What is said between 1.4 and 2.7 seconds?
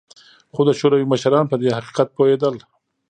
په دې حقیقت پوهېدل